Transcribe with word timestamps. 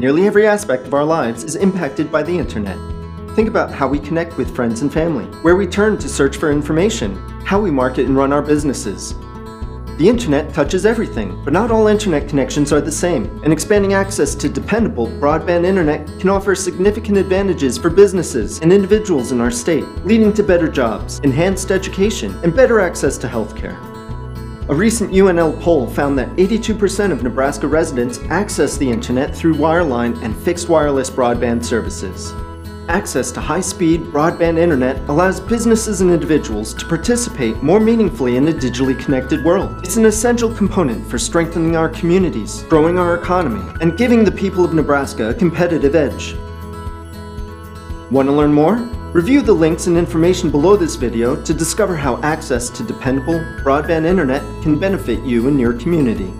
Nearly 0.00 0.28
every 0.28 0.46
aspect 0.46 0.86
of 0.86 0.94
our 0.94 1.04
lives 1.04 1.42
is 1.42 1.56
impacted 1.56 2.12
by 2.12 2.22
the 2.22 2.38
internet. 2.38 2.78
Think 3.34 3.48
about 3.48 3.72
how 3.72 3.88
we 3.88 3.98
connect 3.98 4.36
with 4.36 4.54
friends 4.54 4.82
and 4.82 4.92
family, 4.92 5.24
where 5.42 5.56
we 5.56 5.66
turn 5.66 5.98
to 5.98 6.08
search 6.08 6.36
for 6.36 6.52
information, 6.52 7.16
how 7.44 7.60
we 7.60 7.72
market 7.72 8.06
and 8.06 8.16
run 8.16 8.32
our 8.32 8.40
businesses. 8.40 9.16
The 9.98 10.08
internet 10.08 10.54
touches 10.54 10.86
everything, 10.86 11.42
but 11.42 11.52
not 11.52 11.72
all 11.72 11.88
internet 11.88 12.28
connections 12.28 12.72
are 12.72 12.80
the 12.80 12.92
same, 12.92 13.40
and 13.42 13.52
expanding 13.52 13.94
access 13.94 14.36
to 14.36 14.48
dependable 14.48 15.08
broadband 15.08 15.64
internet 15.64 16.06
can 16.20 16.28
offer 16.28 16.54
significant 16.54 17.18
advantages 17.18 17.76
for 17.76 17.90
businesses 17.90 18.60
and 18.60 18.72
individuals 18.72 19.32
in 19.32 19.40
our 19.40 19.50
state, 19.50 19.84
leading 20.04 20.32
to 20.34 20.44
better 20.44 20.68
jobs, 20.68 21.18
enhanced 21.24 21.72
education, 21.72 22.38
and 22.44 22.54
better 22.54 22.78
access 22.78 23.18
to 23.18 23.26
healthcare. 23.26 23.97
A 24.70 24.74
recent 24.74 25.12
UNL 25.12 25.58
poll 25.62 25.86
found 25.86 26.18
that 26.18 26.28
82% 26.36 27.10
of 27.10 27.22
Nebraska 27.22 27.66
residents 27.66 28.18
access 28.28 28.76
the 28.76 28.90
internet 28.90 29.34
through 29.34 29.54
wireline 29.54 30.22
and 30.22 30.36
fixed 30.36 30.68
wireless 30.68 31.08
broadband 31.08 31.64
services. 31.64 32.34
Access 32.90 33.32
to 33.32 33.40
high-speed 33.40 34.02
broadband 34.12 34.58
internet 34.58 34.98
allows 35.08 35.40
businesses 35.40 36.02
and 36.02 36.10
individuals 36.10 36.74
to 36.74 36.84
participate 36.84 37.62
more 37.62 37.80
meaningfully 37.80 38.36
in 38.36 38.46
a 38.48 38.52
digitally 38.52 38.98
connected 39.02 39.42
world. 39.42 39.74
It's 39.84 39.96
an 39.96 40.04
essential 40.04 40.54
component 40.54 41.06
for 41.10 41.18
strengthening 41.18 41.74
our 41.74 41.88
communities, 41.88 42.62
growing 42.64 42.98
our 42.98 43.14
economy, 43.14 43.64
and 43.80 43.96
giving 43.96 44.22
the 44.22 44.32
people 44.32 44.66
of 44.66 44.74
Nebraska 44.74 45.30
a 45.30 45.34
competitive 45.34 45.94
edge. 45.94 46.34
Want 48.10 48.28
to 48.28 48.32
learn 48.32 48.52
more? 48.52 48.86
Review 49.14 49.40
the 49.40 49.54
links 49.54 49.86
and 49.86 49.96
information 49.96 50.50
below 50.50 50.76
this 50.76 50.94
video 50.94 51.34
to 51.42 51.54
discover 51.54 51.96
how 51.96 52.20
access 52.20 52.68
to 52.68 52.82
dependable 52.82 53.38
broadband 53.64 54.04
internet 54.04 54.42
can 54.62 54.78
benefit 54.78 55.24
you 55.24 55.48
and 55.48 55.58
your 55.58 55.72
community. 55.72 56.30